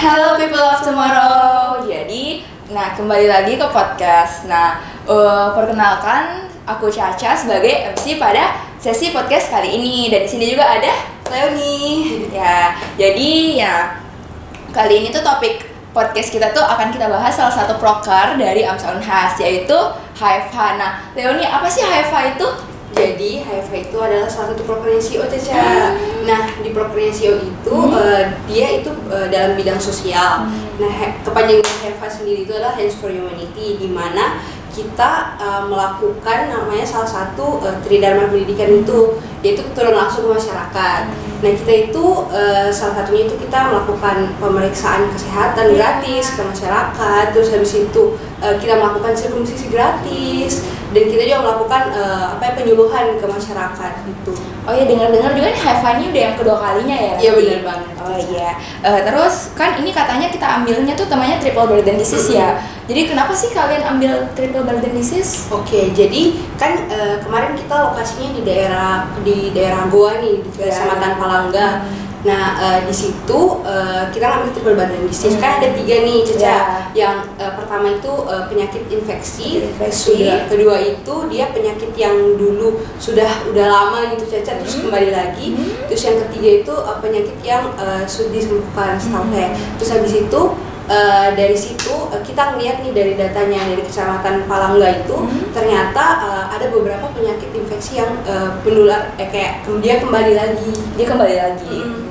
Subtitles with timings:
[0.00, 1.84] Hello people of tomorrow.
[1.84, 2.40] Jadi,
[2.72, 4.48] nah kembali lagi ke podcast.
[4.48, 10.56] Nah, uh, perkenalkan aku Caca sebagai MC pada sesi podcast kali ini dan di sini
[10.56, 10.88] juga ada
[11.28, 12.16] Leoni.
[12.32, 14.00] Ya, jadi ya
[14.72, 18.96] kali ini tuh topik podcast kita tuh akan kita bahas salah satu proker dari AMSA
[18.96, 19.76] Unhas yaitu
[20.16, 20.80] HFH.
[20.80, 22.48] Nah, Leoni apa sih HFH itu?
[23.00, 25.96] Jadi HFH itu adalah salah satu prokernya CEO Caca.
[26.28, 30.44] Nah di prokernya CEO itu eh, dia itu eh, dalam bidang sosial.
[30.76, 36.38] Nah he- kepanjangan HFH sendiri itu adalah Hands for Humanity di mana kita eh, melakukan
[36.52, 41.00] namanya salah satu uh, tridharma pendidikan itu yaitu turun langsung ke masyarakat.
[41.40, 47.24] Nah kita itu eh, salah satunya itu kita melakukan pemeriksaan kesehatan gratis ke masyarakat.
[47.32, 48.02] Terus habis itu
[48.42, 53.92] eh, kita melakukan sirkumsisi gratis dan kita juga melakukan eh, apa ya penyuluhan ke masyarakat
[54.10, 54.32] gitu.
[54.66, 57.14] Oh iya dengar-dengar juga nih HFH ini udah yang kedua kalinya ya?
[57.16, 57.94] Iya benar banget.
[58.00, 58.50] Oh iya.
[58.82, 62.58] Eh, terus kan ini katanya kita ambilnya tuh namanya triple burden disease ya.
[62.90, 65.46] Jadi kenapa sih kalian ambil triple burden disease?
[65.54, 70.68] Oke, jadi kan eh, kemarin kita lokasinya di daerah di daerah Goa nih di Ya.
[70.68, 71.68] Kecamatan Palangga.
[72.20, 75.42] Nah eh, di situ eh, kita ngambil triple burden disease Hmm.
[75.42, 76.44] kan ada tiga nih Caca.
[76.44, 76.58] Ya.
[76.92, 80.20] Yang eh, pertama itu eh, penyakit infeksi, Infeksi.
[80.20, 84.82] sudah kedua itu dia penyakit yang dulu sudah udah lama gitu Caca terus Hmm.
[84.86, 85.46] kembali lagi.
[85.54, 85.88] Hmm.
[85.88, 89.32] Terus yang ketiga itu eh, penyakit yang eh, sudah disembuhkan setahu Hmm.
[89.32, 89.48] saya.
[89.80, 90.40] Terus habis itu
[90.90, 95.54] eh, dari situ eh, kita ngeliat nih dari datanya dari kecamatan Palangga itu Hmm.
[95.54, 100.72] ternyata eh, ada beberapa penyakit infeksi yang eh, menular eh, kayak kemudian kembali lagi.
[100.98, 101.78] Dia kembali lagi.
[101.78, 102.02] Mm.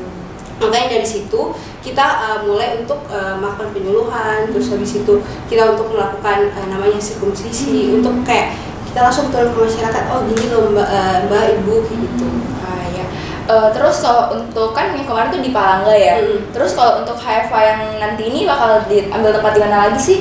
[0.60, 1.42] Makanya dari situ
[1.80, 5.14] kita eh, mulai untuk eh, melakukan penyuluhan, terus habis itu
[5.48, 8.00] kita untuk melakukan eh, namanya sirkumsisi Hmm.
[8.00, 8.56] untuk kayak
[8.90, 10.04] kita langsung turun ke masyarakat.
[10.10, 12.28] Oh gini loh mbak, eh, mbak ibu gitu.
[12.64, 13.06] Ah ya.
[13.50, 16.22] Eh, terus kalau untuk kan yang kemarin tuh di Palangga ya.
[16.22, 16.54] Mm.
[16.54, 20.20] Terus kalau untuk HFH yang nanti ini bakal diambil tempat di mana lagi sih?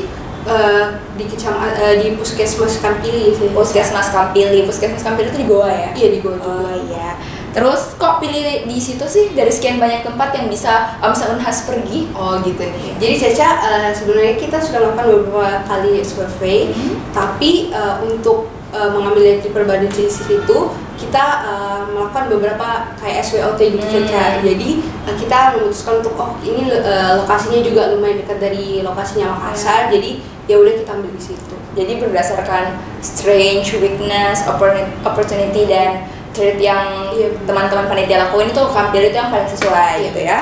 [0.49, 0.85] Eh,
[1.21, 3.53] di kecam eh, di puskesmas Kampili sih.
[3.53, 4.65] Puskesmas Kampili.
[4.65, 5.89] Puskesmas Kampili itu di Goa ya?
[5.93, 6.73] Iya di Goa juga.
[6.73, 7.21] Oh iya.
[7.53, 12.09] Terus kok pilih di situ sih dari sekian banyak tempat yang bisa Amsa Unhas pergi?
[12.17, 12.97] Oh gitu nih.
[12.97, 16.97] Jadi Caca eh, sebenarnya kita sudah melakukan beberapa kali survei, Hmm.
[17.13, 20.59] tapi eh, untuk eh, mengambil yang perbanding jenis itu
[20.99, 22.67] kita eh, melakukan beberapa
[22.99, 23.93] kayak SWOT gitu Hmm.
[24.05, 24.43] Caca.
[24.43, 29.89] Jadi eh, kita memutuskan untuk oh ini eh, lokasinya juga lumayan dekat dari lokasinya Makassar,
[29.89, 30.19] jadi
[30.49, 31.55] ya udah kita ambil di situ.
[31.77, 32.65] Jadi berdasarkan
[32.99, 37.35] strength, weakness, opportuni- opportunity dan trait yang Iya.
[37.47, 40.05] teman-teman panitia lakuin itu Kampil itu yang paling sesuai Iya.
[40.11, 40.39] gitu ya.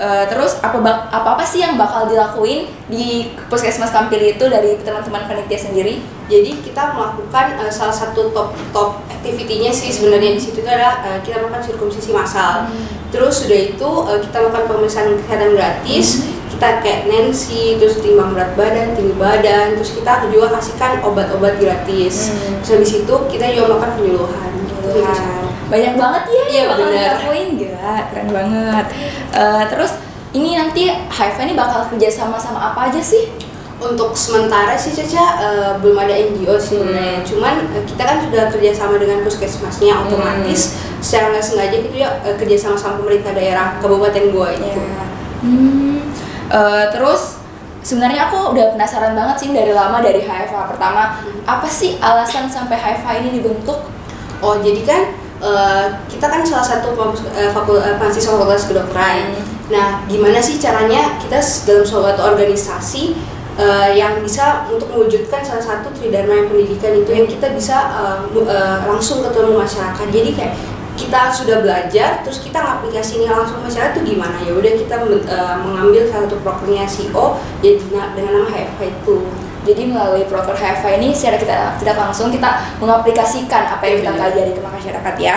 [0.00, 4.80] Eh, terus apa bak- apa apa sih yang bakal dilakuin di puskesmas Kampil itu dari
[4.80, 6.00] teman-teman panitia sendiri?
[6.24, 11.04] Jadi kita melakukan eh, salah satu top top activity-nya sih sebenarnya di situ itu adalah
[11.04, 12.72] eh, kita melakukan sirkumsisi massal.
[13.12, 16.06] Terus sudah itu eh, kita melakukan pemeriksaan kesehatan gratis,
[16.48, 22.32] kita kayak Nancy, terus timbang berat badan, tinggi badan, terus kita juga kasihkan obat-obat gratis.
[22.32, 22.64] Hmm.
[22.64, 24.50] Terus habis itu kita juga melakukan penyuluhan.
[24.64, 24.88] gitu.
[25.70, 28.84] Banyak banget ya Iya, yang bakal dilakuin gila, keren banget.
[29.32, 29.92] Eh, terus
[30.30, 33.30] ini nanti HFV ini bakal kerja sama sama apa aja sih?
[33.80, 36.76] Untuk sementara sih Caca eh, belum ada NGO sih.
[36.76, 37.22] Hmm.
[37.22, 40.04] Cuman eh, kita kan sudah kerjasama dengan puskesmasnya Hmm.
[40.04, 44.68] otomatis secara nggak sengaja kita juga eh, kerjasama sama pemerintah daerah Kabupaten Goa itu.
[44.68, 45.04] Ya.
[45.40, 45.96] Hmm.
[46.50, 47.38] Eh, terus
[47.80, 51.40] sebenarnya aku udah penasaran banget sih dari lama dari HFA pertama Hmm.
[51.46, 53.86] apa sih alasan sampai HFA ini dibentuk?
[54.40, 55.02] Oh jadi kan
[55.40, 56.94] eh, kita kan salah satu
[57.52, 59.34] fakultas, mahasiswa fakultas kedokteran.
[59.34, 59.44] Hmm.
[59.70, 63.16] Nah gimana sih caranya kita dalam suatu organisasi
[63.58, 67.76] eh, yang bisa untuk mewujudkan salah satu tridharma yang pendidikan itu yang kita bisa
[68.30, 70.06] mu- eh, langsung ketemu masyarakat.
[70.12, 70.54] Jadi kayak
[71.00, 74.52] kita sudah belajar, terus kita ngaplikasinya langsung masyarakat itu gimana ya?
[74.52, 79.16] Udah kita eh, mengambil salah satu prokernya CEO ya dengan dengan nama HFH itu.
[79.60, 84.16] Jadi melalui proker HFA ini secara kita tidak langsung kita mengaplikasikan apa yang kita Iya,
[84.16, 85.36] pelajari ke masyarakat ya.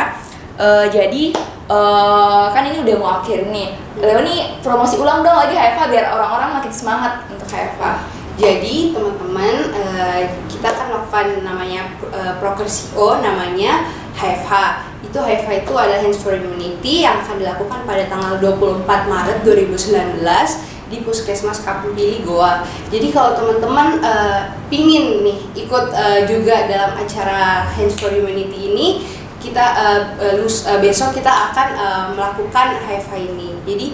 [0.54, 1.24] Eh, jadi
[1.68, 3.76] eh, kan ini udah mau akhir nih.
[4.00, 8.06] Leo nih promosi ulang dong lagi HFA biar orang-orang makin semangat untuk HFA.
[8.34, 13.86] Jadi teman-teman eh, kita akan melakukan namanya eh, proker CO namanya
[14.18, 14.52] HFH.
[15.06, 20.73] Itu HFH itu adalah Hands for Humanity yang akan dilakukan pada tanggal 24 Maret 2019
[20.88, 22.64] di Puskesmas Kampung Pili Goa.
[22.92, 28.88] Jadi kalau teman-teman eh, pingin nih ikut eh, juga dalam acara Hands for Humanity ini,
[29.40, 30.02] kita eh,
[30.40, 33.50] lus- eh, besok kita akan eh, melakukan HFH ini.
[33.64, 33.88] Jadi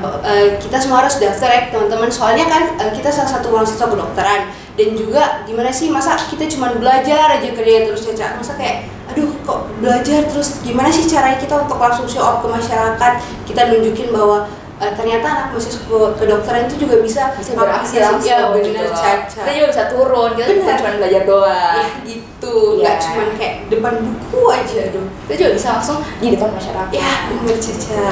[0.00, 2.08] b- eh, kita semua harus daftar ya teman-teman.
[2.08, 4.48] Soalnya kan eh, kita salah satu mahasiswa kedokteran.
[4.74, 8.34] Dan juga gimana sih masa kita cuma belajar aja kerja terus caca?
[8.34, 10.58] Masa kayak aduh kok belajar terus?
[10.66, 13.12] Gimana sih caranya kita untuk langsung show up ke masyarakat?
[13.46, 15.80] Kita nunjukin bahwa eh, ternyata anak mahasiswa
[16.18, 18.96] kedokteran itu juga bisa bisa beraksi langsung ya gitu benar loh.
[18.96, 20.76] Caca kita juga bisa turun kita Benar.
[20.78, 23.02] cuma belajar doang ya gitu nggak Iya.
[23.06, 27.56] cuma kayak depan buku aja dong kita juga bisa langsung di depan masyarakat ya benar
[27.56, 28.08] Caca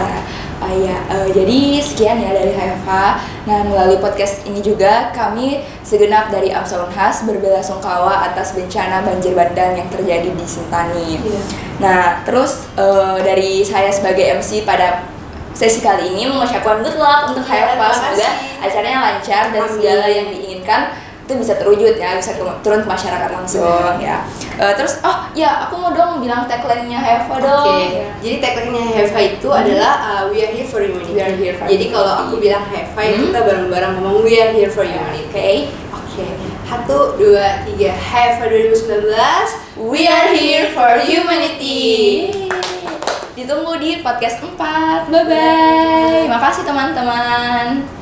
[0.62, 2.90] Ah, ya, eh, jadi sekian ya dari HFH.
[3.50, 9.74] Nah, melalui podcast ini juga kami segenap dari Amsa Unhas berbelasungkawa atas bencana banjir bandang
[9.74, 11.18] yang terjadi di Sentani.
[11.18, 11.42] Iya.
[11.82, 15.02] Nah, terus eh, dari saya sebagai MC pada
[15.52, 20.92] sesi kali ini mengucapkan good luck untuk terima Semoga acaranya lancar dan segala yang diinginkan
[21.22, 24.26] itu bisa terwujud ya, bisa turun ke masyarakat langsung ya.
[24.58, 27.62] Eh, terus, oh ya, aku mau dong bilang tagline-nya HFH dong.
[27.62, 28.08] Oke, Ya.
[28.18, 31.14] jadi tagline-nya HEVA itu adalah uh, We are here for humanity.
[31.14, 33.24] We are here for jadi kalau aku bilang HEVA ya Hmm.
[33.30, 35.30] kita bareng-bareng ngomong We are here for humanity.
[35.30, 35.70] Oke.
[36.12, 36.26] Oke,
[36.68, 37.94] satu, dua, tiga.
[37.94, 39.88] HEVA 2019.
[39.88, 42.41] We are here for humanity.
[43.42, 45.10] Ditunggu di podcast 4.
[45.10, 46.30] Bye bye.
[46.30, 48.01] Makasih teman-teman.